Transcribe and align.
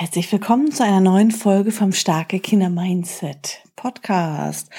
Herzlich 0.00 0.30
willkommen 0.30 0.70
zu 0.70 0.84
einer 0.84 1.00
neuen 1.00 1.32
Folge 1.32 1.72
vom 1.72 1.90
Starke 1.90 2.38
Kinder 2.38 2.70
Mindset 2.70 3.64
Podcast. 3.74 4.70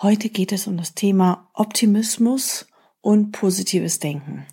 Heute 0.00 0.28
geht 0.28 0.52
es 0.52 0.68
um 0.68 0.76
das 0.76 0.94
Thema 0.94 1.48
Optimismus 1.52 2.68
und 3.00 3.32
positives 3.32 3.98
Denken. 3.98 4.46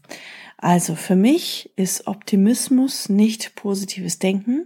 Also 0.57 0.95
für 0.95 1.15
mich 1.15 1.71
ist 1.75 2.07
Optimismus 2.07 3.07
nicht 3.07 3.53
positives 3.53 4.17
Denken 4.17 4.65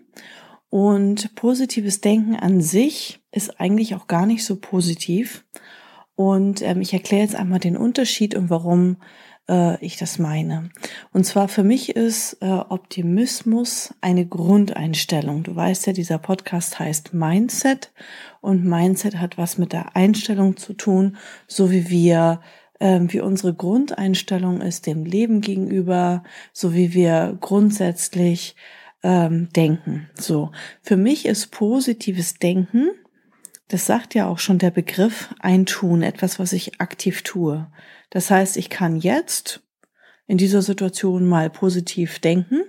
und 0.69 1.35
positives 1.35 1.99
Denken 1.99 2.37
an 2.37 2.61
sich 2.61 3.19
ist 3.33 3.59
eigentlich 3.59 3.95
auch 3.95 4.07
gar 4.07 4.25
nicht 4.25 4.45
so 4.45 4.55
positiv. 4.55 5.43
Und 6.15 6.61
ähm, 6.61 6.79
ich 6.79 6.93
erkläre 6.93 7.23
jetzt 7.23 7.35
einmal 7.35 7.59
den 7.59 7.75
Unterschied 7.75 8.33
und 8.33 8.49
warum 8.49 8.95
äh, 9.49 9.83
ich 9.83 9.97
das 9.97 10.19
meine. 10.19 10.69
Und 11.11 11.25
zwar 11.25 11.47
für 11.47 11.63
mich 11.63 11.95
ist 11.95 12.37
äh, 12.41 12.45
Optimismus 12.45 13.93
eine 13.99 14.25
Grundeinstellung. 14.25 15.43
Du 15.43 15.55
weißt 15.55 15.87
ja, 15.87 15.93
dieser 15.93 16.19
Podcast 16.19 16.79
heißt 16.79 17.13
Mindset 17.13 17.91
und 18.39 18.63
Mindset 18.63 19.17
hat 19.17 19.37
was 19.37 19.57
mit 19.57 19.73
der 19.73 19.95
Einstellung 19.95 20.55
zu 20.55 20.73
tun, 20.73 21.17
so 21.47 21.71
wie 21.71 21.89
wir 21.89 22.39
ähm, 22.79 23.11
wie 23.11 23.19
unsere 23.19 23.53
Grundeinstellung 23.53 24.61
ist 24.61 24.87
dem 24.87 25.03
Leben 25.03 25.41
gegenüber, 25.41 26.23
so 26.53 26.73
wie 26.73 26.93
wir 26.93 27.37
grundsätzlich 27.41 28.55
ähm, 29.03 29.49
denken. 29.53 30.09
So, 30.13 30.51
für 30.81 30.95
mich 30.95 31.25
ist 31.25 31.51
positives 31.51 32.35
Denken, 32.35 32.91
das 33.69 33.85
sagt 33.85 34.15
ja 34.15 34.27
auch 34.27 34.39
schon 34.39 34.57
der 34.57 34.71
Begriff, 34.71 35.33
ein 35.39 35.65
Tun, 35.65 36.01
etwas, 36.01 36.39
was 36.39 36.53
ich 36.53 36.81
aktiv 36.81 37.21
tue. 37.21 37.67
Das 38.09 38.29
heißt, 38.29 38.57
ich 38.57 38.69
kann 38.69 38.97
jetzt 38.97 39.61
in 40.27 40.37
dieser 40.37 40.61
Situation 40.61 41.25
mal 41.25 41.49
positiv 41.49 42.19
denken. 42.19 42.63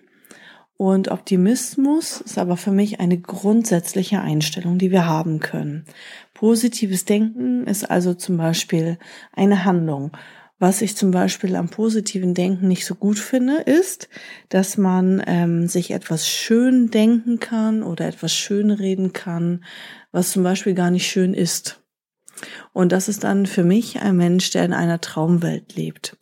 Und 0.77 1.09
Optimismus 1.09 2.21
ist 2.21 2.39
aber 2.39 2.56
für 2.56 2.71
mich 2.71 3.01
eine 3.01 3.19
grundsätzliche 3.19 4.21
Einstellung, 4.21 4.78
die 4.78 4.91
wir 4.91 5.06
haben 5.06 5.41
können. 5.41 5.84
Positives 6.33 7.05
Denken 7.05 7.67
ist 7.67 7.91
also 7.91 8.15
zum 8.15 8.37
Beispiel 8.37 8.98
eine 9.33 9.65
Handlung. 9.65 10.12
Was 10.61 10.83
ich 10.83 10.94
zum 10.94 11.11
Beispiel 11.11 11.56
am 11.56 11.70
positiven 11.70 12.34
Denken 12.34 12.69
nicht 12.69 12.84
so 12.84 12.94
gut 12.94 13.19
finde, 13.19 13.62
ist, 13.62 14.11
dass 14.50 14.77
man 14.77 15.22
ähm, 15.27 15.66
sich 15.69 15.91
etwas 15.91 16.28
schön 16.28 16.91
denken 16.91 17.41
kann 17.41 17.83
oder 17.83 18.06
etwas 18.06 18.34
schön 18.34 18.70
reden 18.70 19.14
kann, 19.14 19.64
was 20.12 20.33
zum 20.33 20.42
Beispiel 20.42 20.75
gar 20.75 20.91
nicht 20.91 21.11
schön 21.11 21.33
ist. 21.33 21.83
Und 22.75 22.92
das 22.92 23.08
ist 23.08 23.25
dann 23.25 23.47
für 23.47 23.64
mich 23.64 24.00
ein 24.03 24.19
Mensch, 24.19 24.50
der 24.50 24.66
in 24.66 24.75
einer 24.75 25.00
Traumwelt 25.00 25.77
lebt. 25.77 26.19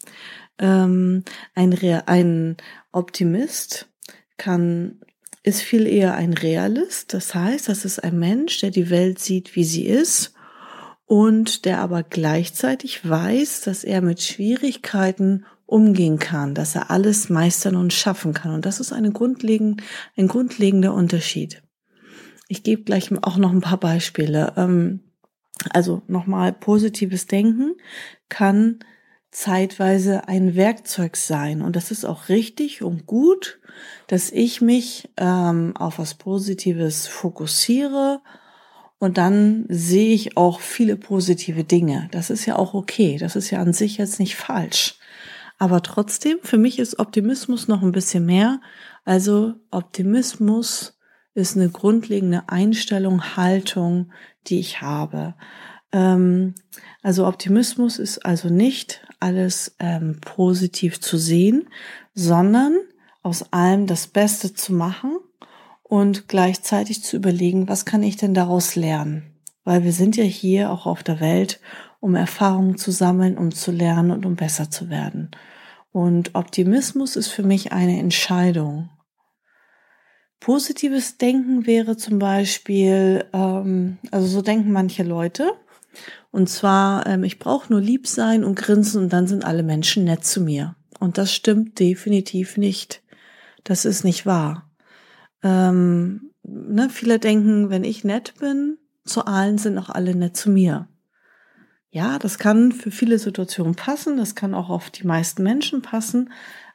Ähm, 0.60 1.24
ein, 1.56 1.72
Re 1.72 2.06
ein 2.06 2.56
Optimist 2.92 3.88
kann 4.36 5.00
ist 5.42 5.62
viel 5.62 5.88
eher 5.88 6.14
ein 6.14 6.32
Realist. 6.32 7.12
Das 7.12 7.34
heißt, 7.34 7.68
das 7.68 7.84
ist 7.84 8.04
ein 8.04 8.16
Mensch, 8.20 8.60
der 8.60 8.70
die 8.70 8.88
Welt 8.88 9.18
sieht, 9.18 9.56
wie 9.56 9.64
sie 9.64 9.86
ist 9.86 10.32
und 11.08 11.64
der 11.64 11.80
aber 11.80 12.02
gleichzeitig 12.02 13.08
weiß, 13.08 13.62
dass 13.62 13.82
er 13.82 14.02
mit 14.02 14.22
Schwierigkeiten 14.22 15.46
umgehen 15.64 16.18
kann, 16.18 16.54
dass 16.54 16.74
er 16.74 16.90
alles 16.90 17.30
meistern 17.30 17.76
und 17.76 17.94
schaffen 17.94 18.34
kann. 18.34 18.52
Und 18.52 18.66
das 18.66 18.78
ist 18.78 18.92
eine 18.92 19.10
grundlegend, 19.10 19.82
ein 20.18 20.28
grundlegender 20.28 20.92
Unterschied. 20.92 21.62
Ich 22.46 22.62
gebe 22.62 22.82
gleich 22.82 23.10
auch 23.22 23.38
noch 23.38 23.50
ein 23.52 23.62
paar 23.62 23.80
Beispiele. 23.80 24.52
Ähm, 24.58 25.00
also 25.70 26.02
nochmal, 26.08 26.52
positives 26.52 27.26
Denken 27.26 27.76
kann 28.28 28.80
zeitweise 29.30 30.28
ein 30.28 30.56
Werkzeug 30.56 31.16
sein. 31.16 31.62
Und 31.62 31.74
das 31.74 31.90
ist 31.90 32.04
auch 32.04 32.28
richtig 32.28 32.82
und 32.82 33.06
gut, 33.06 33.60
dass 34.08 34.30
ich 34.30 34.60
mich 34.60 35.08
ähm, 35.16 35.74
auf 35.74 35.98
was 35.98 36.14
Positives 36.14 37.06
fokussiere 37.06 38.20
und 38.98 39.16
dann 39.16 39.64
sehe 39.68 40.12
ich 40.12 40.36
auch 40.36 40.60
viele 40.60 40.96
positive 40.96 41.64
Dinge. 41.64 42.08
Das 42.10 42.30
ist 42.30 42.46
ja 42.46 42.56
auch 42.56 42.74
okay. 42.74 43.16
Das 43.18 43.36
ist 43.36 43.50
ja 43.50 43.60
an 43.60 43.72
sich 43.72 43.96
jetzt 43.96 44.18
nicht 44.18 44.36
falsch. 44.36 44.96
Aber 45.58 45.82
trotzdem, 45.82 46.38
für 46.42 46.58
mich 46.58 46.78
ist 46.78 46.98
Optimismus 46.98 47.68
noch 47.68 47.82
ein 47.82 47.92
bisschen 47.92 48.26
mehr. 48.26 48.60
Also 49.04 49.54
Optimismus 49.70 50.98
ist 51.34 51.56
eine 51.56 51.68
grundlegende 51.68 52.48
Einstellung, 52.48 53.36
Haltung, 53.36 54.10
die 54.48 54.58
ich 54.58 54.82
habe. 54.82 55.34
Ähm, 55.92 56.54
also 57.02 57.26
Optimismus 57.26 57.98
ist 57.98 58.24
also 58.24 58.48
nicht 58.48 59.06
alles 59.20 59.76
ähm, 59.78 60.18
positiv 60.20 61.00
zu 61.00 61.18
sehen, 61.18 61.68
sondern 62.14 62.76
aus 63.22 63.52
allem 63.52 63.86
das 63.86 64.08
Beste 64.08 64.54
zu 64.54 64.72
machen 64.72 65.18
und 65.88 66.28
gleichzeitig 66.28 67.02
zu 67.02 67.16
überlegen, 67.16 67.68
was 67.68 67.84
kann 67.84 68.02
ich 68.02 68.16
denn 68.16 68.34
daraus 68.34 68.76
lernen? 68.76 69.34
Weil 69.64 69.84
wir 69.84 69.92
sind 69.92 70.16
ja 70.16 70.24
hier 70.24 70.70
auch 70.70 70.86
auf 70.86 71.02
der 71.02 71.20
Welt, 71.20 71.60
um 72.00 72.14
Erfahrungen 72.14 72.76
zu 72.76 72.90
sammeln, 72.90 73.36
um 73.36 73.52
zu 73.52 73.72
lernen 73.72 74.10
und 74.10 74.24
um 74.24 74.36
besser 74.36 74.70
zu 74.70 74.90
werden. 74.90 75.30
Und 75.90 76.34
Optimismus 76.34 77.16
ist 77.16 77.28
für 77.28 77.42
mich 77.42 77.72
eine 77.72 77.98
Entscheidung. 77.98 78.90
Positives 80.40 81.16
Denken 81.16 81.66
wäre 81.66 81.96
zum 81.96 82.18
Beispiel, 82.18 83.24
ähm, 83.32 83.98
also 84.10 84.28
so 84.28 84.42
denken 84.42 84.70
manche 84.70 85.02
Leute. 85.02 85.52
Und 86.30 86.48
zwar, 86.48 87.06
ähm, 87.06 87.24
ich 87.24 87.38
brauche 87.38 87.72
nur 87.72 87.80
lieb 87.80 88.06
sein 88.06 88.44
und 88.44 88.54
grinsen 88.54 89.02
und 89.02 89.12
dann 89.12 89.26
sind 89.26 89.44
alle 89.44 89.62
Menschen 89.62 90.04
nett 90.04 90.24
zu 90.24 90.42
mir. 90.42 90.76
Und 91.00 91.18
das 91.18 91.32
stimmt 91.32 91.78
definitiv 91.78 92.56
nicht. 92.58 93.02
Das 93.64 93.84
ist 93.84 94.04
nicht 94.04 94.26
wahr. 94.26 94.67
Ähm, 95.42 96.32
ne, 96.42 96.88
viele 96.90 97.18
denken, 97.18 97.70
wenn 97.70 97.84
ich 97.84 98.04
nett 98.04 98.34
bin, 98.40 98.78
zu 99.04 99.24
allen 99.26 99.58
sind 99.58 99.78
auch 99.78 99.90
alle 99.90 100.14
nett 100.14 100.36
zu 100.36 100.50
mir. 100.50 100.88
Ja, 101.90 102.18
das 102.18 102.38
kann 102.38 102.72
für 102.72 102.90
viele 102.90 103.18
Situationen 103.18 103.74
passen, 103.74 104.18
das 104.18 104.34
kann 104.34 104.54
auch 104.54 104.68
auf 104.68 104.90
die 104.90 105.06
meisten 105.06 105.42
Menschen 105.42 105.80
passen, 105.80 106.30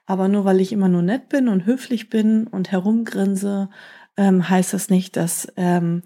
aber 0.05 0.27
nur 0.27 0.43
weil 0.43 0.59
ich 0.59 0.71
immer 0.71 0.89
nur 0.89 1.03
nett 1.03 1.29
bin 1.29 1.47
und 1.47 1.65
höflich 1.65 2.09
bin 2.09 2.47
und 2.47 2.71
herumgrinse, 2.71 3.69
ähm, 4.17 4.49
heißt 4.49 4.73
das 4.73 4.89
nicht, 4.89 5.15
dass 5.15 5.47
ähm, 5.55 6.03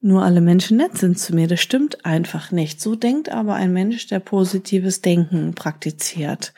nur 0.00 0.22
alle 0.22 0.40
Menschen 0.40 0.76
nett 0.76 0.98
sind 0.98 1.18
zu 1.18 1.34
mir. 1.34 1.48
Das 1.48 1.60
stimmt 1.60 2.04
einfach 2.04 2.52
nicht. 2.52 2.80
So 2.80 2.94
denkt 2.94 3.30
aber 3.30 3.54
ein 3.54 3.72
Mensch, 3.72 4.06
der 4.06 4.20
positives 4.20 5.00
Denken 5.00 5.54
praktiziert. 5.54 6.52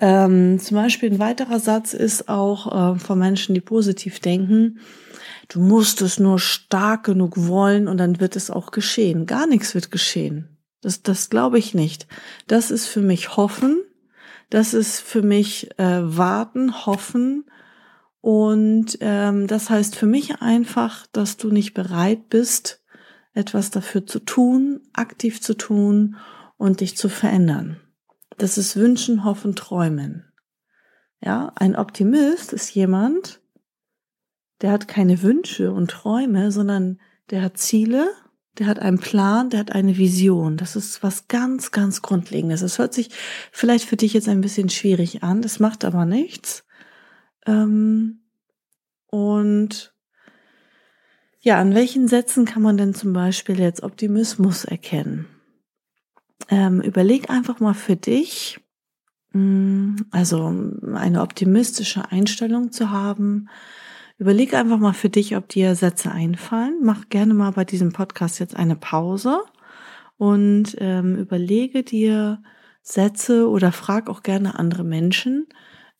Ähm, 0.00 0.58
zum 0.58 0.76
Beispiel 0.76 1.12
ein 1.12 1.18
weiterer 1.18 1.60
Satz 1.60 1.94
ist 1.94 2.28
auch 2.28 2.94
äh, 2.94 2.98
von 2.98 3.18
Menschen, 3.18 3.54
die 3.54 3.60
positiv 3.60 4.20
denken, 4.20 4.80
du 5.48 5.60
musst 5.60 6.02
es 6.02 6.18
nur 6.18 6.38
stark 6.38 7.04
genug 7.04 7.34
wollen 7.36 7.88
und 7.88 7.98
dann 7.98 8.20
wird 8.20 8.36
es 8.36 8.50
auch 8.50 8.70
geschehen. 8.70 9.26
Gar 9.26 9.46
nichts 9.46 9.74
wird 9.74 9.90
geschehen. 9.90 10.58
Das, 10.80 11.02
das 11.02 11.30
glaube 11.30 11.58
ich 11.58 11.74
nicht. 11.74 12.06
Das 12.46 12.70
ist 12.70 12.86
für 12.86 13.00
mich 13.00 13.36
Hoffen, 13.36 13.82
das 14.50 14.74
ist 14.74 15.00
für 15.00 15.22
mich 15.22 15.70
äh, 15.78 16.00
warten, 16.02 16.86
hoffen. 16.86 17.44
Und 18.20 18.98
ähm, 19.00 19.46
das 19.46 19.68
heißt 19.68 19.96
für 19.96 20.06
mich 20.06 20.40
einfach, 20.40 21.06
dass 21.12 21.36
du 21.36 21.50
nicht 21.50 21.74
bereit 21.74 22.28
bist, 22.30 22.82
etwas 23.34 23.70
dafür 23.70 24.06
zu 24.06 24.20
tun, 24.20 24.80
aktiv 24.92 25.40
zu 25.40 25.54
tun 25.54 26.16
und 26.56 26.80
dich 26.80 26.96
zu 26.96 27.08
verändern. 27.08 27.80
Das 28.38 28.58
ist 28.58 28.76
Wünschen, 28.76 29.24
Hoffen, 29.24 29.54
Träumen. 29.54 30.32
Ja, 31.20 31.52
ein 31.56 31.76
Optimist 31.76 32.52
ist 32.52 32.74
jemand, 32.74 33.40
der 34.60 34.72
hat 34.72 34.88
keine 34.88 35.22
Wünsche 35.22 35.72
und 35.72 35.90
Träume, 35.90 36.52
sondern 36.52 37.00
der 37.30 37.42
hat 37.42 37.58
Ziele 37.58 38.10
der 38.58 38.66
hat 38.66 38.78
einen 38.78 38.98
Plan, 38.98 39.50
der 39.50 39.60
hat 39.60 39.72
eine 39.72 39.96
Vision. 39.96 40.56
Das 40.56 40.76
ist 40.76 41.02
was 41.02 41.26
ganz, 41.28 41.72
ganz 41.72 42.02
Grundlegendes. 42.02 42.60
Das 42.60 42.78
hört 42.78 42.94
sich 42.94 43.10
vielleicht 43.50 43.84
für 43.86 43.96
dich 43.96 44.12
jetzt 44.12 44.28
ein 44.28 44.40
bisschen 44.40 44.68
schwierig 44.68 45.22
an, 45.22 45.42
das 45.42 45.58
macht 45.58 45.84
aber 45.84 46.04
nichts. 46.04 46.64
Ähm, 47.46 48.20
und 49.06 49.94
ja, 51.40 51.60
an 51.60 51.74
welchen 51.74 52.08
Sätzen 52.08 52.44
kann 52.44 52.62
man 52.62 52.76
denn 52.76 52.94
zum 52.94 53.12
Beispiel 53.12 53.58
jetzt 53.58 53.82
Optimismus 53.82 54.64
erkennen? 54.64 55.26
Ähm, 56.48 56.80
überleg 56.80 57.30
einfach 57.30 57.60
mal 57.60 57.74
für 57.74 57.96
dich, 57.96 58.60
mm, 59.32 59.96
also 60.10 60.54
eine 60.94 61.22
optimistische 61.22 62.10
Einstellung 62.10 62.72
zu 62.72 62.90
haben, 62.90 63.48
Überleg 64.16 64.54
einfach 64.54 64.78
mal 64.78 64.92
für 64.92 65.10
dich, 65.10 65.36
ob 65.36 65.48
dir 65.48 65.74
Sätze 65.74 66.12
einfallen. 66.12 66.80
Mach 66.82 67.08
gerne 67.08 67.34
mal 67.34 67.50
bei 67.50 67.64
diesem 67.64 67.92
Podcast 67.92 68.38
jetzt 68.38 68.56
eine 68.56 68.76
Pause 68.76 69.40
und 70.16 70.76
ähm, 70.78 71.16
überlege 71.16 71.82
dir 71.82 72.40
Sätze 72.80 73.48
oder 73.48 73.72
frag 73.72 74.08
auch 74.08 74.22
gerne 74.22 74.56
andere 74.58 74.84
Menschen, 74.84 75.46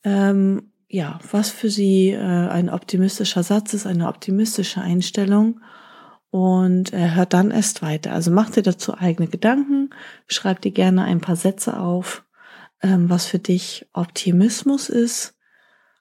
ähm, 0.03 0.71
ja, 0.87 1.19
was 1.29 1.49
für 1.49 1.69
sie 1.69 2.11
äh, 2.11 2.19
ein 2.19 2.69
optimistischer 2.69 3.43
Satz 3.43 3.73
ist, 3.73 3.85
eine 3.85 4.07
optimistische 4.07 4.79
Einstellung 4.79 5.59
und 6.31 6.91
hört 6.91 7.33
dann 7.33 7.51
erst 7.51 7.81
weiter. 7.81 8.11
Also 8.11 8.31
mach 8.31 8.49
dir 8.49 8.63
dazu 8.63 8.97
eigene 8.97 9.27
Gedanken, 9.27 9.91
schreib 10.27 10.61
dir 10.61 10.71
gerne 10.71 11.03
ein 11.03 11.21
paar 11.21 11.35
Sätze 11.35 11.79
auf, 11.79 12.25
ähm, 12.81 13.09
was 13.09 13.25
für 13.25 13.39
dich 13.39 13.87
Optimismus 13.93 14.89
ist. 14.89 15.35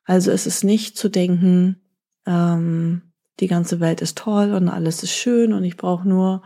Also 0.05 0.31
es 0.31 0.47
ist 0.47 0.65
nicht 0.65 0.99
zu 0.99 1.09
denken, 1.09 1.81
ähm, 2.27 3.03
die 3.41 3.49
ganze 3.49 3.81
Welt 3.81 4.01
ist 4.01 4.19
toll 4.19 4.53
und 4.53 4.69
alles 4.69 5.03
ist 5.03 5.13
schön 5.13 5.53
und 5.53 5.65
ich 5.65 5.77
brauche 5.77 6.09
nur 6.09 6.43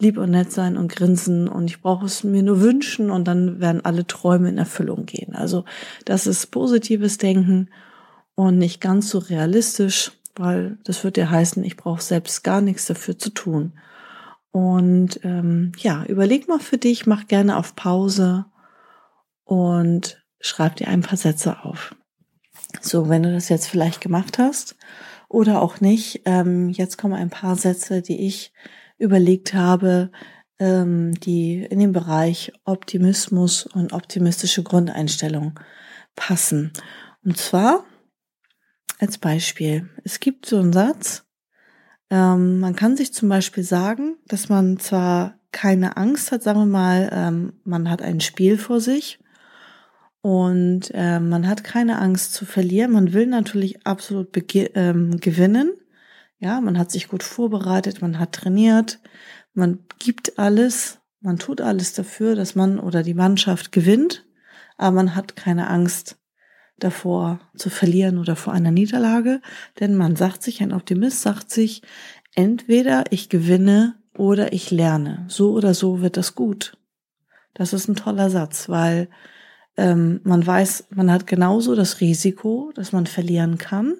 lieb 0.00 0.18
und 0.18 0.30
nett 0.30 0.52
sein 0.52 0.76
und 0.76 0.92
grinsen 0.92 1.48
und 1.48 1.66
ich 1.66 1.80
brauche 1.80 2.06
es 2.06 2.22
mir 2.22 2.42
nur 2.42 2.60
wünschen 2.60 3.10
und 3.10 3.26
dann 3.26 3.60
werden 3.60 3.84
alle 3.84 4.06
Träume 4.06 4.48
in 4.48 4.58
Erfüllung 4.58 5.06
gehen. 5.06 5.34
Also 5.34 5.64
das 6.04 6.26
ist 6.26 6.52
positives 6.52 7.18
Denken 7.18 7.70
und 8.36 8.58
nicht 8.58 8.80
ganz 8.80 9.10
so 9.10 9.18
realistisch, 9.18 10.12
weil 10.38 10.78
das 10.84 11.04
wird 11.04 11.16
ja 11.16 11.30
heißen, 11.30 11.62
ich 11.64 11.76
brauche 11.76 12.02
selbst 12.02 12.44
gar 12.44 12.60
nichts 12.60 12.86
dafür 12.86 13.18
zu 13.18 13.30
tun. 13.30 13.78
Und 14.50 15.20
ähm, 15.24 15.72
ja, 15.78 16.04
überleg 16.04 16.48
mal 16.48 16.58
für 16.58 16.78
dich, 16.78 17.06
mach 17.06 17.26
gerne 17.26 17.56
auf 17.56 17.76
Pause 17.76 18.46
und 19.44 20.22
schreib 20.40 20.76
dir 20.76 20.88
ein 20.88 21.02
paar 21.02 21.18
Sätze 21.18 21.64
auf. 21.64 21.94
So, 22.80 23.08
wenn 23.08 23.22
du 23.22 23.32
das 23.32 23.48
jetzt 23.48 23.66
vielleicht 23.66 24.00
gemacht 24.00 24.38
hast 24.38 24.76
oder 25.28 25.62
auch 25.62 25.80
nicht, 25.80 26.22
ähm, 26.24 26.70
jetzt 26.70 26.98
kommen 26.98 27.14
ein 27.14 27.30
paar 27.30 27.56
Sätze, 27.56 28.02
die 28.02 28.26
ich 28.26 28.52
überlegt 28.98 29.54
habe, 29.54 30.10
ähm, 30.58 31.14
die 31.20 31.62
in 31.64 31.78
den 31.78 31.92
Bereich 31.92 32.52
Optimismus 32.64 33.66
und 33.66 33.92
optimistische 33.92 34.62
Grundeinstellung 34.62 35.58
passen. 36.16 36.72
Und 37.24 37.36
zwar 37.36 37.84
als 38.98 39.18
Beispiel. 39.18 39.88
Es 40.04 40.20
gibt 40.20 40.46
so 40.46 40.58
einen 40.58 40.72
Satz, 40.72 41.24
ähm, 42.10 42.60
man 42.60 42.74
kann 42.74 42.96
sich 42.96 43.12
zum 43.12 43.28
Beispiel 43.28 43.64
sagen, 43.64 44.16
dass 44.26 44.48
man 44.48 44.78
zwar 44.78 45.38
keine 45.52 45.96
Angst 45.96 46.32
hat, 46.32 46.42
sagen 46.42 46.60
wir 46.60 46.66
mal, 46.66 47.10
ähm, 47.12 47.52
man 47.64 47.90
hat 47.90 48.02
ein 48.02 48.20
Spiel 48.20 48.58
vor 48.58 48.80
sich 48.80 49.18
und 50.20 50.90
äh, 50.94 51.20
man 51.20 51.46
hat 51.46 51.64
keine 51.64 51.98
Angst 51.98 52.34
zu 52.34 52.44
verlieren. 52.44 52.92
Man 52.92 53.12
will 53.12 53.26
natürlich 53.26 53.86
absolut 53.86 54.28
ähm, 54.54 55.18
gewinnen. 55.20 55.72
Ja, 56.38 56.60
man 56.60 56.78
hat 56.78 56.90
sich 56.90 57.08
gut 57.08 57.22
vorbereitet, 57.22 58.00
man 58.00 58.18
hat 58.18 58.32
trainiert, 58.32 59.00
man 59.54 59.80
gibt 59.98 60.38
alles, 60.38 61.00
man 61.20 61.38
tut 61.38 61.60
alles 61.60 61.94
dafür, 61.94 62.36
dass 62.36 62.54
man 62.54 62.78
oder 62.78 63.02
die 63.02 63.14
Mannschaft 63.14 63.72
gewinnt, 63.72 64.24
aber 64.76 64.94
man 64.96 65.16
hat 65.16 65.34
keine 65.34 65.68
Angst 65.68 66.16
davor 66.78 67.40
zu 67.56 67.70
verlieren 67.70 68.18
oder 68.18 68.36
vor 68.36 68.52
einer 68.52 68.70
Niederlage, 68.70 69.40
denn 69.80 69.94
man 69.94 70.16
sagt 70.16 70.42
sich, 70.42 70.62
ein 70.62 70.72
Optimist 70.72 71.22
sagt 71.22 71.50
sich, 71.50 71.82
entweder 72.34 73.04
ich 73.10 73.28
gewinne 73.28 73.96
oder 74.16 74.52
ich 74.52 74.70
lerne. 74.70 75.24
So 75.28 75.52
oder 75.52 75.74
so 75.74 76.00
wird 76.00 76.16
das 76.16 76.34
gut. 76.34 76.76
Das 77.54 77.72
ist 77.72 77.88
ein 77.88 77.96
toller 77.96 78.30
Satz, 78.30 78.68
weil 78.68 79.08
ähm, 79.76 80.20
man 80.24 80.46
weiß, 80.46 80.88
man 80.90 81.10
hat 81.10 81.26
genauso 81.26 81.74
das 81.74 82.00
Risiko, 82.00 82.72
dass 82.74 82.92
man 82.92 83.06
verlieren 83.06 83.58
kann, 83.58 83.96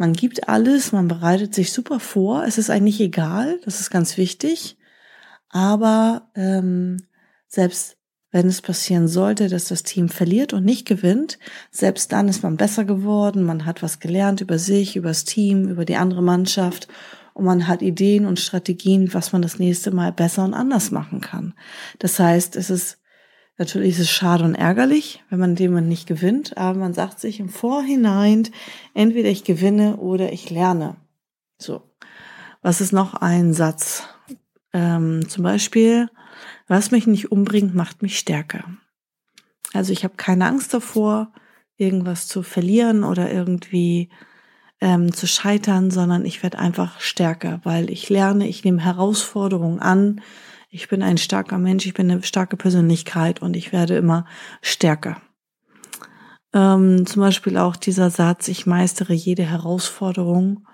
man 0.00 0.14
gibt 0.14 0.48
alles, 0.48 0.92
man 0.92 1.08
bereitet 1.08 1.54
sich 1.54 1.74
super 1.74 2.00
vor. 2.00 2.44
Es 2.44 2.56
ist 2.56 2.70
eigentlich 2.70 3.02
egal, 3.02 3.60
das 3.66 3.80
ist 3.80 3.90
ganz 3.90 4.16
wichtig. 4.16 4.78
Aber 5.50 6.30
ähm, 6.34 6.96
selbst 7.48 7.98
wenn 8.32 8.46
es 8.46 8.62
passieren 8.62 9.08
sollte, 9.08 9.48
dass 9.48 9.66
das 9.66 9.82
Team 9.82 10.08
verliert 10.08 10.52
und 10.52 10.64
nicht 10.64 10.86
gewinnt, 10.86 11.38
selbst 11.70 12.12
dann 12.12 12.28
ist 12.28 12.42
man 12.42 12.56
besser 12.56 12.84
geworden, 12.84 13.42
man 13.42 13.66
hat 13.66 13.82
was 13.82 13.98
gelernt 13.98 14.40
über 14.40 14.58
sich, 14.58 14.96
über 14.96 15.08
das 15.08 15.24
Team, 15.24 15.68
über 15.68 15.84
die 15.84 15.96
andere 15.96 16.22
Mannschaft 16.22 16.88
und 17.34 17.44
man 17.44 17.66
hat 17.66 17.82
Ideen 17.82 18.26
und 18.26 18.38
Strategien, 18.38 19.12
was 19.14 19.32
man 19.32 19.42
das 19.42 19.58
nächste 19.58 19.90
Mal 19.90 20.12
besser 20.12 20.44
und 20.44 20.54
anders 20.54 20.90
machen 20.90 21.20
kann. 21.20 21.54
Das 21.98 22.18
heißt, 22.18 22.56
es 22.56 22.70
ist 22.70 22.98
Natürlich 23.60 23.90
ist 23.90 23.98
es 23.98 24.10
schade 24.10 24.44
und 24.44 24.54
ärgerlich, 24.54 25.22
wenn 25.28 25.38
man 25.38 25.54
dem 25.54 25.74
nicht 25.86 26.06
gewinnt, 26.06 26.56
aber 26.56 26.78
man 26.78 26.94
sagt 26.94 27.20
sich 27.20 27.40
im 27.40 27.50
Vorhinein, 27.50 28.48
entweder 28.94 29.28
ich 29.28 29.44
gewinne 29.44 29.98
oder 29.98 30.32
ich 30.32 30.48
lerne. 30.48 30.96
So. 31.58 31.82
Was 32.62 32.80
ist 32.80 32.92
noch 32.92 33.12
ein 33.12 33.52
Satz? 33.52 34.04
Ähm, 34.72 35.28
zum 35.28 35.42
Beispiel, 35.42 36.08
was 36.68 36.90
mich 36.90 37.06
nicht 37.06 37.32
umbringt, 37.32 37.74
macht 37.74 38.02
mich 38.02 38.18
stärker. 38.18 38.64
Also 39.72 39.92
ich 39.92 40.04
habe 40.04 40.14
keine 40.16 40.46
Angst 40.46 40.74
davor, 40.74 41.32
irgendwas 41.76 42.26
zu 42.26 42.42
verlieren 42.42 43.04
oder 43.04 43.32
irgendwie 43.32 44.10
ähm, 44.80 45.12
zu 45.12 45.26
scheitern, 45.26 45.90
sondern 45.90 46.24
ich 46.24 46.42
werde 46.42 46.58
einfach 46.58 47.00
stärker, 47.00 47.60
weil 47.64 47.90
ich 47.90 48.08
lerne, 48.08 48.48
ich 48.48 48.64
nehme 48.64 48.82
Herausforderungen 48.82 49.80
an, 49.80 50.20
ich 50.68 50.88
bin 50.88 51.02
ein 51.02 51.18
starker 51.18 51.58
Mensch, 51.58 51.86
ich 51.86 51.94
bin 51.94 52.10
eine 52.10 52.22
starke 52.22 52.56
Persönlichkeit 52.56 53.42
und 53.42 53.56
ich 53.56 53.72
werde 53.72 53.96
immer 53.96 54.24
stärker. 54.62 55.20
Ähm, 56.52 57.06
zum 57.06 57.22
Beispiel 57.22 57.56
auch 57.58 57.76
dieser 57.76 58.10
Satz, 58.10 58.48
ich 58.48 58.66
meistere 58.66 59.12
jede 59.12 59.44
Herausforderung, 59.44 60.66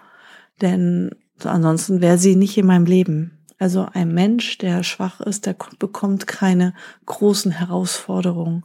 denn 0.61 1.11
ansonsten 1.43 2.01
wäre 2.01 2.19
sie 2.19 2.37
nicht 2.37 2.57
in 2.57 2.67
meinem 2.67 2.87
Leben. 2.87 3.36
Also 3.59 3.89
ein 3.93 4.13
Mensch, 4.13 4.59
der 4.59 4.83
schwach 4.83 5.21
ist, 5.21 5.47
der 5.47 5.57
bekommt 5.79 6.27
keine 6.27 6.75
großen 7.07 7.53
Herausforderungen. 7.53 8.65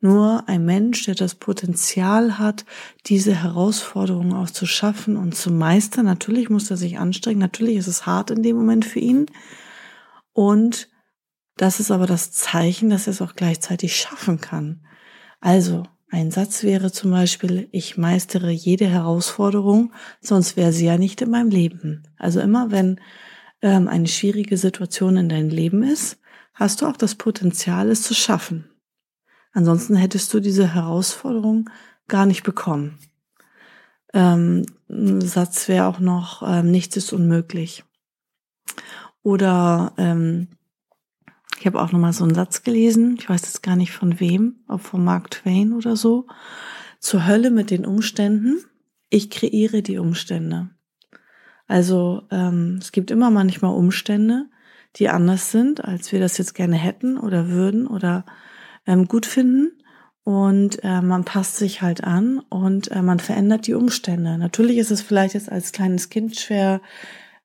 Nur 0.00 0.48
ein 0.48 0.64
Mensch, 0.64 1.04
der 1.04 1.14
das 1.14 1.36
Potenzial 1.36 2.38
hat, 2.38 2.64
diese 3.06 3.40
Herausforderungen 3.40 4.32
auch 4.32 4.50
zu 4.50 4.66
schaffen 4.66 5.16
und 5.16 5.36
zu 5.36 5.52
meistern. 5.52 6.06
Natürlich 6.06 6.50
muss 6.50 6.70
er 6.72 6.76
sich 6.76 6.98
anstrengen. 6.98 7.38
Natürlich 7.38 7.76
ist 7.76 7.86
es 7.86 8.04
hart 8.04 8.32
in 8.32 8.42
dem 8.42 8.56
Moment 8.56 8.84
für 8.84 8.98
ihn. 8.98 9.26
Und 10.32 10.88
das 11.56 11.78
ist 11.78 11.92
aber 11.92 12.06
das 12.06 12.32
Zeichen, 12.32 12.90
dass 12.90 13.06
er 13.06 13.12
es 13.12 13.22
auch 13.22 13.36
gleichzeitig 13.36 13.96
schaffen 13.96 14.40
kann. 14.40 14.80
Also 15.40 15.84
ein 16.10 16.32
Satz 16.32 16.64
wäre 16.64 16.90
zum 16.90 17.12
Beispiel, 17.12 17.68
ich 17.70 17.96
meistere 17.96 18.50
jede 18.50 18.86
Herausforderung, 18.86 19.92
sonst 20.20 20.56
wäre 20.56 20.72
sie 20.72 20.86
ja 20.86 20.98
nicht 20.98 21.22
in 21.22 21.30
meinem 21.30 21.50
Leben. 21.50 22.02
Also 22.18 22.40
immer 22.40 22.70
wenn 22.70 23.00
ähm, 23.62 23.88
eine 23.88 24.08
schwierige 24.08 24.56
Situation 24.56 25.16
in 25.16 25.28
deinem 25.28 25.48
Leben 25.48 25.82
ist, 25.82 26.18
hast 26.54 26.82
du 26.82 26.86
auch 26.86 26.96
das 26.96 27.14
Potenzial, 27.14 27.90
es 27.90 28.02
zu 28.02 28.14
schaffen. 28.14 28.68
Ansonsten 29.52 29.96
hättest 29.96 30.32
du 30.34 30.40
diese 30.40 30.74
Herausforderung 30.74 31.70
gar 32.08 32.26
nicht 32.26 32.42
bekommen. 32.42 32.98
Ähm, 34.12 34.66
ein 34.90 35.20
Satz 35.20 35.68
wäre 35.68 35.86
auch 35.86 35.98
noch, 35.98 36.42
ähm, 36.46 36.70
nichts 36.70 36.96
ist 36.96 37.12
unmöglich. 37.12 37.84
Oder 39.22 39.94
ähm, 39.96 40.48
ich 41.58 41.66
habe 41.66 41.80
auch 41.80 41.92
nochmal 41.92 42.12
so 42.12 42.24
einen 42.24 42.34
Satz 42.34 42.62
gelesen, 42.64 43.16
ich 43.18 43.28
weiß 43.28 43.42
jetzt 43.42 43.62
gar 43.62 43.76
nicht 43.76 43.92
von 43.92 44.18
wem, 44.20 44.56
ob 44.68 44.80
von 44.80 45.04
Mark 45.04 45.30
Twain 45.30 45.72
oder 45.72 45.96
so. 45.96 46.26
Zur 46.98 47.26
Hölle 47.26 47.50
mit 47.50 47.70
den 47.70 47.86
Umständen. 47.86 48.64
Ich 49.10 49.30
kreiere 49.30 49.82
die 49.82 49.98
Umstände. 49.98 50.70
Also 51.66 52.22
ähm, 52.30 52.78
es 52.80 52.92
gibt 52.92 53.10
immer 53.10 53.30
manchmal 53.30 53.74
Umstände, 53.74 54.46
die 54.96 55.08
anders 55.08 55.50
sind, 55.50 55.84
als 55.84 56.12
wir 56.12 56.20
das 56.20 56.38
jetzt 56.38 56.54
gerne 56.54 56.76
hätten 56.76 57.18
oder 57.18 57.48
würden 57.48 57.86
oder 57.86 58.24
ähm, 58.86 59.06
gut 59.06 59.26
finden. 59.26 59.72
Und 60.24 60.84
äh, 60.84 61.00
man 61.00 61.24
passt 61.24 61.56
sich 61.56 61.82
halt 61.82 62.04
an 62.04 62.38
und 62.48 62.90
äh, 62.92 63.02
man 63.02 63.18
verändert 63.18 63.66
die 63.66 63.74
Umstände. 63.74 64.38
Natürlich 64.38 64.78
ist 64.78 64.92
es 64.92 65.02
vielleicht 65.02 65.34
jetzt 65.34 65.50
als 65.50 65.72
kleines 65.72 66.10
Kind 66.10 66.36
schwer 66.36 66.80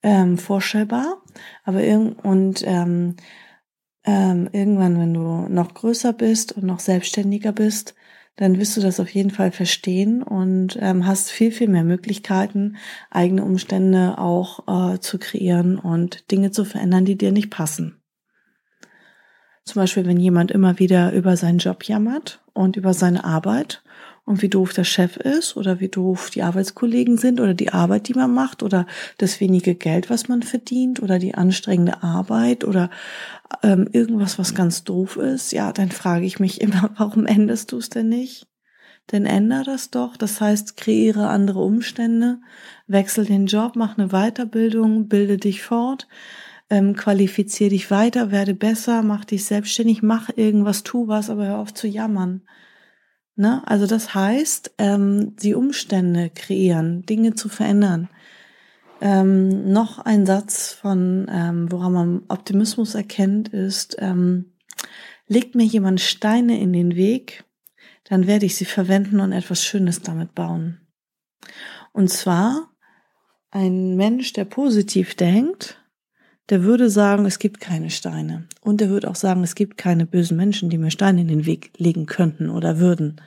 ähm, 0.03 0.37
vorstellbar. 0.37 1.23
Aber 1.63 1.83
irgend 1.83 2.23
und 2.23 2.63
ähm, 2.65 3.15
ähm, 4.03 4.47
irgendwann, 4.53 4.99
wenn 4.99 5.13
du 5.13 5.47
noch 5.49 5.73
größer 5.73 6.13
bist 6.13 6.53
und 6.53 6.63
noch 6.63 6.79
selbstständiger 6.79 7.51
bist, 7.51 7.93
dann 8.37 8.59
wirst 8.59 8.77
du 8.77 8.81
das 8.81 8.99
auf 8.99 9.09
jeden 9.09 9.31
Fall 9.31 9.51
verstehen 9.51 10.23
und 10.23 10.77
ähm, 10.79 11.05
hast 11.05 11.29
viel, 11.29 11.51
viel 11.51 11.67
mehr 11.67 11.83
Möglichkeiten, 11.83 12.77
eigene 13.09 13.43
Umstände 13.43 14.17
auch 14.17 14.93
äh, 14.93 14.99
zu 14.99 15.17
kreieren 15.17 15.77
und 15.77 16.31
Dinge 16.31 16.51
zu 16.51 16.63
verändern, 16.63 17.03
die 17.03 17.17
dir 17.17 17.31
nicht 17.31 17.49
passen. 17.49 17.99
Zum 19.65 19.81
Beispiel, 19.81 20.05
wenn 20.05 20.19
jemand 20.19 20.51
immer 20.51 20.79
wieder 20.79 21.11
über 21.11 21.35
seinen 21.35 21.57
Job 21.57 21.83
jammert 21.83 22.41
und 22.53 22.77
über 22.77 22.93
seine 22.93 23.25
Arbeit 23.25 23.83
und 24.27 24.41
wie 24.41 24.49
doof 24.49 24.73
der 24.73 24.83
Chef 24.83 25.15
ist 25.15 25.55
oder 25.55 25.79
wie 25.79 25.87
doof 25.87 26.29
die 26.29 26.43
Arbeitskollegen 26.43 27.17
sind 27.17 27.39
oder 27.39 27.53
die 27.53 27.71
Arbeit, 27.71 28.09
die 28.09 28.13
man 28.13 28.33
macht 28.33 28.61
oder 28.61 28.85
das 29.17 29.39
wenige 29.39 29.73
Geld, 29.73 30.09
was 30.09 30.27
man 30.27 30.43
verdient 30.43 31.01
oder 31.01 31.17
die 31.17 31.33
anstrengende 31.33 32.03
Arbeit 32.03 32.65
oder 32.65 32.89
ähm, 33.63 33.87
irgendwas, 33.93 34.37
was 34.37 34.53
ganz 34.53 34.83
doof 34.83 35.15
ist, 35.15 35.53
ja, 35.53 35.71
dann 35.71 35.91
frage 35.91 36.25
ich 36.25 36.39
mich 36.39 36.59
immer, 36.59 36.91
warum 36.97 37.25
endest 37.25 37.71
du 37.71 37.77
es 37.77 37.89
denn 37.89 38.09
nicht? 38.09 38.47
dann 39.09 39.25
änder 39.25 39.63
das 39.63 39.89
doch. 39.89 40.17
Das 40.17 40.41
heißt, 40.41 40.75
kreiere 40.75 41.29
andere 41.29 41.59
Umstände, 41.59 42.41
wechsel 42.87 43.23
den 43.23 43.45
Job, 43.45 43.77
mach 43.77 43.97
eine 43.97 44.09
Weiterbildung, 44.09 45.07
bilde 45.07 45.37
dich 45.37 45.63
fort, 45.63 46.09
ähm, 46.69 46.93
qualifiziere 46.93 47.69
dich 47.69 47.89
weiter, 47.89 48.31
werde 48.31 48.53
besser, 48.53 49.03
mach 49.03 49.23
dich 49.23 49.45
selbstständig, 49.45 50.03
mach 50.03 50.29
irgendwas, 50.35 50.83
tu 50.83 51.07
was, 51.07 51.29
aber 51.29 51.45
hör 51.45 51.59
auf 51.59 51.73
zu 51.73 51.87
jammern. 51.87 52.41
Ne? 53.37 53.61
Also 53.67 53.85
das 53.85 54.15
heißt, 54.15 54.73
ähm, 54.79 55.35
die 55.37 55.53
Umstände 55.53 56.31
kreieren, 56.33 57.05
Dinge 57.05 57.35
zu 57.35 57.49
verändern. 57.49 58.09
Ähm, 58.99 59.71
noch 59.71 59.99
ein 59.99 60.25
Satz 60.25 60.73
von, 60.73 61.27
ähm, 61.31 61.71
woran 61.71 61.93
man 61.93 62.21
Optimismus 62.29 62.95
erkennt, 62.95 63.49
ist, 63.49 63.95
ähm, 63.99 64.53
legt 65.27 65.53
mir 65.53 65.65
jemand 65.65 66.01
Steine 66.01 66.59
in 66.59 66.73
den 66.73 66.95
Weg, 66.95 67.43
dann 68.05 68.25
werde 68.25 68.47
ich 68.47 68.55
sie 68.55 68.65
verwenden 68.65 69.19
und 69.19 69.33
etwas 69.33 69.63
Schönes 69.63 70.01
damit 70.01 70.33
bauen. 70.33 70.81
Und 71.93 72.09
zwar 72.09 72.71
ein 73.51 73.95
Mensch, 73.95 74.33
der 74.33 74.45
positiv 74.45 75.13
denkt, 75.13 75.79
der 76.49 76.63
würde 76.63 76.89
sagen, 76.89 77.25
es 77.25 77.39
gibt 77.39 77.59
keine 77.59 77.89
Steine. 77.89 78.45
Und 78.61 78.79
der 78.79 78.89
würde 78.89 79.09
auch 79.09 79.15
sagen, 79.15 79.43
es 79.43 79.55
gibt 79.55 79.77
keine 79.77 80.05
bösen 80.05 80.37
Menschen, 80.37 80.69
die 80.69 80.77
mir 80.77 80.91
Steine 80.91 81.21
in 81.21 81.27
den 81.27 81.45
Weg 81.45 81.71
legen 81.77 82.05
könnten 82.05 82.49
oder 82.49 82.79
würden. 82.79 83.21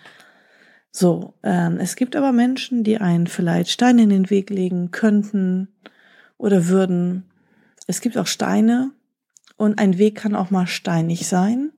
So, 0.91 1.35
ähm, 1.43 1.79
es 1.79 1.97
gibt 1.97 2.17
aber 2.17 2.33
Menschen, 2.33 2.83
die 2.83 2.99
einen 2.99 3.27
vielleicht 3.27 3.71
Steine 3.71 4.03
in 4.03 4.09
den 4.09 4.31
Weg 4.31 4.51
legen 4.51 4.91
könnten 4.91 5.69
oder 6.39 6.69
würden. 6.69 7.25
Es 7.87 8.01
gibt 8.01 8.17
auch 8.17 8.27
Steine 8.27 8.93
und 9.57 9.79
ein 9.79 9.99
Weg 9.99 10.17
kann 10.17 10.35
auch 10.35 10.51
mal 10.51 10.67
steinig 10.67 11.29
sein. 11.29 11.73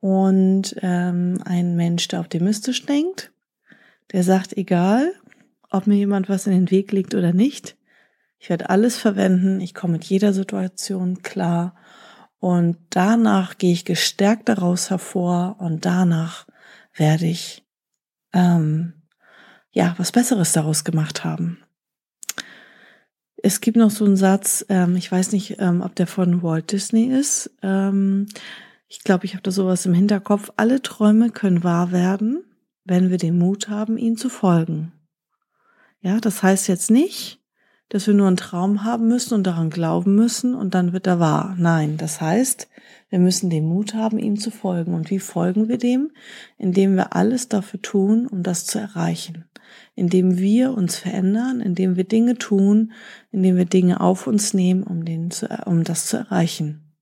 Und 0.00 0.76
ähm, 0.82 1.38
ein 1.44 1.76
Mensch, 1.76 2.08
der 2.08 2.20
optimistisch 2.20 2.84
denkt, 2.86 3.32
der 4.12 4.22
sagt, 4.22 4.56
egal, 4.56 5.12
ob 5.70 5.86
mir 5.86 5.96
jemand 5.96 6.28
was 6.28 6.46
in 6.46 6.52
den 6.52 6.70
Weg 6.70 6.92
legt 6.92 7.14
oder 7.14 7.32
nicht, 7.32 7.76
ich 8.44 8.50
werde 8.50 8.68
alles 8.68 8.98
verwenden, 8.98 9.58
ich 9.62 9.72
komme 9.72 9.94
mit 9.94 10.04
jeder 10.04 10.34
Situation 10.34 11.22
klar 11.22 11.74
und 12.40 12.76
danach 12.90 13.56
gehe 13.56 13.72
ich 13.72 13.86
gestärkt 13.86 14.50
daraus 14.50 14.90
hervor 14.90 15.56
und 15.60 15.86
danach 15.86 16.46
werde 16.92 17.24
ich 17.24 17.64
ähm, 18.34 18.92
ja 19.70 19.94
was 19.96 20.12
Besseres 20.12 20.52
daraus 20.52 20.84
gemacht 20.84 21.24
haben. 21.24 21.56
Es 23.36 23.62
gibt 23.62 23.78
noch 23.78 23.88
so 23.88 24.04
einen 24.04 24.18
Satz, 24.18 24.62
ähm, 24.68 24.94
ich 24.96 25.10
weiß 25.10 25.32
nicht, 25.32 25.56
ähm, 25.58 25.80
ob 25.80 25.94
der 25.94 26.06
von 26.06 26.42
Walt 26.42 26.70
Disney 26.70 27.06
ist. 27.06 27.50
Ähm, 27.62 28.26
ich 28.88 29.04
glaube, 29.04 29.24
ich 29.24 29.32
habe 29.32 29.42
da 29.42 29.52
sowas 29.52 29.86
im 29.86 29.94
Hinterkopf. 29.94 30.50
Alle 30.56 30.82
Träume 30.82 31.30
können 31.30 31.64
wahr 31.64 31.92
werden, 31.92 32.44
wenn 32.84 33.08
wir 33.08 33.16
den 33.16 33.38
Mut 33.38 33.70
haben, 33.70 33.96
ihnen 33.96 34.18
zu 34.18 34.28
folgen. 34.28 34.92
Ja, 36.02 36.20
das 36.20 36.42
heißt 36.42 36.68
jetzt 36.68 36.90
nicht, 36.90 37.40
dass 37.88 38.06
wir 38.06 38.14
nur 38.14 38.26
einen 38.26 38.36
Traum 38.36 38.84
haben 38.84 39.08
müssen 39.08 39.34
und 39.34 39.44
daran 39.44 39.70
glauben 39.70 40.14
müssen 40.14 40.54
und 40.54 40.74
dann 40.74 40.92
wird 40.92 41.06
er 41.06 41.20
wahr. 41.20 41.54
Nein, 41.58 41.96
das 41.96 42.20
heißt, 42.20 42.68
wir 43.10 43.18
müssen 43.18 43.50
den 43.50 43.66
Mut 43.66 43.94
haben, 43.94 44.18
ihm 44.18 44.38
zu 44.38 44.50
folgen. 44.50 44.94
Und 44.94 45.10
wie 45.10 45.20
folgen 45.20 45.68
wir 45.68 45.78
dem? 45.78 46.10
Indem 46.58 46.96
wir 46.96 47.14
alles 47.14 47.48
dafür 47.48 47.80
tun, 47.80 48.26
um 48.26 48.42
das 48.42 48.66
zu 48.66 48.78
erreichen. 48.78 49.44
Indem 49.94 50.38
wir 50.38 50.72
uns 50.72 50.96
verändern, 50.96 51.60
indem 51.60 51.96
wir 51.96 52.04
Dinge 52.04 52.36
tun, 52.36 52.92
indem 53.30 53.56
wir 53.56 53.66
Dinge 53.66 54.00
auf 54.00 54.26
uns 54.26 54.54
nehmen, 54.54 54.82
um, 54.82 55.04
den 55.04 55.30
zu, 55.30 55.46
um 55.66 55.84
das 55.84 56.06
zu 56.06 56.16
erreichen. 56.16 56.92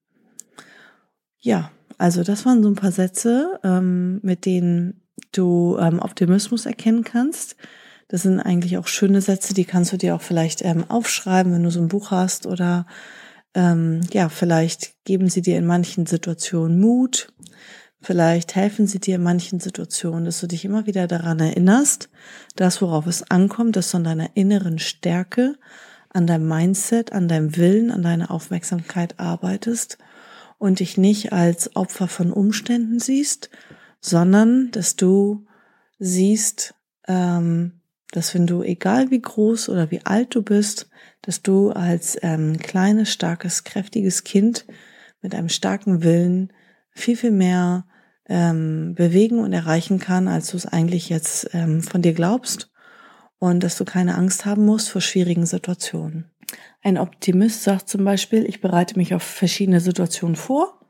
Ja, 1.38 1.70
also 1.96 2.22
das 2.22 2.44
waren 2.44 2.62
so 2.62 2.68
ein 2.68 2.76
paar 2.76 2.92
Sätze, 2.92 3.58
ähm, 3.64 4.20
mit 4.22 4.44
denen 4.44 5.02
du 5.32 5.78
ähm, 5.80 5.98
Optimismus 5.98 6.66
erkennen 6.66 7.04
kannst. 7.04 7.56
Das 8.12 8.25
sind 8.25 8.40
eigentlich 8.40 8.76
auch 8.76 8.88
schöne 8.88 9.23
Sätze, 9.23 9.54
die 9.54 9.64
kannst 9.64 9.90
du 9.90 9.97
dir 9.97 10.14
auch 10.14 10.21
vielleicht 10.21 10.62
ähm, 10.62 10.85
aufschreiben, 10.90 11.50
wenn 11.54 11.62
du 11.62 11.71
so 11.71 11.81
ein 11.81 11.88
Buch 11.88 12.11
hast 12.11 12.47
oder 12.47 12.87
ähm, 13.54 14.02
ja, 14.12 14.28
vielleicht 14.28 15.02
geben 15.07 15.31
sie 15.31 15.40
dir 15.40 15.57
in 15.57 15.64
manchen 15.64 16.04
Situationen 16.04 16.78
Mut. 16.78 17.33
Vielleicht 18.02 18.54
helfen 18.54 18.87
sie 18.87 19.00
dir 19.00 19.14
in 19.14 19.23
manchen 19.23 19.61
Situationen, 19.61 20.26
dass 20.26 20.40
du 20.40 20.47
dich 20.47 20.66
immer 20.66 20.85
wieder 20.85 21.07
daran 21.07 21.40
erinnerst, 21.40 22.11
das, 22.54 22.83
worauf 22.83 23.07
es 23.07 23.31
ankommt, 23.31 23.76
dass 23.76 23.92
du 23.92 23.97
an 23.97 24.04
deiner 24.04 24.37
inneren 24.37 24.78
Stärke, 24.78 25.54
an 26.11 26.26
deinem 26.26 26.47
Mindset, 26.47 27.12
an 27.12 27.28
deinem 27.28 27.57
Willen, 27.57 27.90
an 27.90 28.02
deiner 28.02 28.31
Aufmerksamkeit 28.31 29.19
arbeitest 29.21 29.97
und 30.59 30.81
dich 30.81 30.99
nicht 30.99 31.33
als 31.33 31.76
Opfer 31.76 32.09
von 32.09 32.31
Umständen 32.31 32.99
siehst, 32.99 33.49
sondern 34.02 34.71
dass 34.71 34.97
du 34.97 35.47
siehst, 35.99 36.75
ähm, 37.09 37.78
dass 38.12 38.35
wenn 38.35 38.47
du, 38.47 38.62
egal 38.62 39.11
wie 39.11 39.21
groß 39.21 39.69
oder 39.69 39.90
wie 39.90 40.04
alt 40.04 40.35
du 40.35 40.42
bist, 40.42 40.88
dass 41.23 41.42
du 41.42 41.71
als 41.71 42.16
ähm, 42.23 42.59
kleines, 42.59 43.12
starkes, 43.12 43.64
kräftiges 43.64 44.23
Kind 44.23 44.66
mit 45.23 45.35
einem 45.35 45.49
starken 45.49 46.04
Willen 46.04 46.52
viel, 46.90 47.16
viel 47.16 47.31
mehr 47.31 47.87
ähm, 48.28 48.95
bewegen 48.95 49.40
und 49.40 49.52
erreichen 49.52 49.99
kann, 49.99 50.28
als 50.28 50.50
du 50.50 50.57
es 50.57 50.66
eigentlich 50.66 51.09
jetzt 51.09 51.50
ähm, 51.54 51.83
von 51.83 52.02
dir 52.02 52.12
glaubst 52.12 52.71
und 53.38 53.62
dass 53.64 53.76
du 53.76 53.85
keine 53.85 54.16
Angst 54.16 54.45
haben 54.45 54.64
musst 54.64 54.90
vor 54.90 55.00
schwierigen 55.00 55.47
Situationen. 55.47 56.31
Ein 56.83 56.99
Optimist 56.99 57.62
sagt 57.62 57.88
zum 57.88 58.04
Beispiel, 58.04 58.45
ich 58.45 58.61
bereite 58.61 58.99
mich 58.99 59.14
auf 59.14 59.23
verschiedene 59.23 59.81
Situationen 59.81 60.37
vor, 60.37 60.81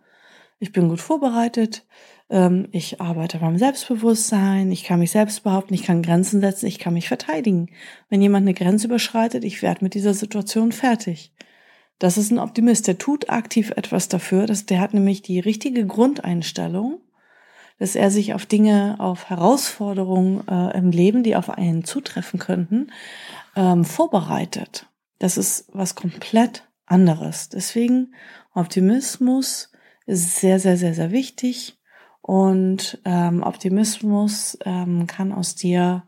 ich 0.62 0.70
bin 0.70 0.88
gut 0.88 1.00
vorbereitet, 1.00 1.84
ähm, 2.30 2.68
ich 2.70 3.00
arbeite 3.00 3.38
beim 3.38 3.58
Selbstbewusstsein, 3.58 4.70
ich 4.70 4.84
kann 4.84 5.00
mich 5.00 5.10
selbst 5.10 5.42
behaupten, 5.42 5.74
ich 5.74 5.82
kann 5.82 6.02
Grenzen 6.02 6.40
setzen, 6.40 6.66
ich 6.66 6.78
kann 6.78 6.94
mich 6.94 7.08
verteidigen. 7.08 7.70
Wenn 8.08 8.22
jemand 8.22 8.44
eine 8.44 8.54
Grenze 8.54 8.86
überschreitet, 8.86 9.42
ich 9.42 9.60
werde 9.60 9.82
mit 9.82 9.94
dieser 9.94 10.14
Situation 10.14 10.70
fertig. 10.70 11.32
Das 11.98 12.16
ist 12.16 12.30
ein 12.30 12.38
Optimist, 12.38 12.86
der 12.86 12.96
tut 12.96 13.28
aktiv 13.28 13.72
etwas 13.72 14.06
dafür, 14.06 14.46
dass 14.46 14.64
der 14.64 14.80
hat 14.80 14.94
nämlich 14.94 15.22
die 15.22 15.40
richtige 15.40 15.84
Grundeinstellung, 15.84 17.00
dass 17.80 17.96
er 17.96 18.12
sich 18.12 18.32
auf 18.32 18.46
Dinge, 18.46 18.94
auf 19.00 19.30
Herausforderungen 19.30 20.46
äh, 20.46 20.78
im 20.78 20.92
Leben, 20.92 21.24
die 21.24 21.34
auf 21.34 21.50
einen 21.50 21.82
zutreffen 21.82 22.38
könnten, 22.38 22.92
ähm, 23.56 23.84
vorbereitet. 23.84 24.86
Das 25.18 25.36
ist 25.36 25.66
was 25.72 25.96
komplett 25.96 26.68
anderes. 26.86 27.48
Deswegen 27.48 28.14
Optimismus 28.54 29.71
ist 30.06 30.36
sehr, 30.36 30.58
sehr, 30.58 30.76
sehr, 30.76 30.94
sehr 30.94 31.10
wichtig. 31.10 31.78
Und 32.20 33.00
ähm, 33.04 33.42
Optimismus 33.42 34.56
ähm, 34.64 35.06
kann 35.08 35.32
aus 35.32 35.56
dir 35.56 36.04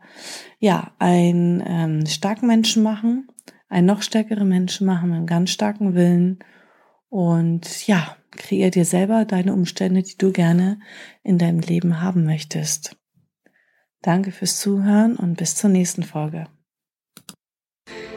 ja 0.59 0.93
einen 0.97 1.61
ähm, 1.65 2.05
starken 2.05 2.47
Menschen 2.47 2.83
machen, 2.83 3.27
einen 3.67 3.87
noch 3.87 4.01
stärkeren 4.01 4.47
Menschen 4.47 4.87
machen 4.87 5.09
mit 5.09 5.17
einem 5.17 5.27
ganz 5.27 5.51
starken 5.51 5.93
Willen. 5.93 6.39
Und 7.09 7.85
ja, 7.87 8.15
kreier 8.31 8.71
dir 8.71 8.85
selber 8.85 9.25
deine 9.25 9.53
Umstände, 9.53 10.03
die 10.03 10.17
du 10.17 10.31
gerne 10.31 10.79
in 11.23 11.37
deinem 11.37 11.59
Leben 11.59 12.01
haben 12.01 12.25
möchtest. 12.25 12.97
Danke 14.01 14.31
fürs 14.31 14.59
Zuhören 14.59 15.15
und 15.15 15.35
bis 15.37 15.55
zur 15.55 15.69
nächsten 15.69 16.03
Folge. 16.03 16.47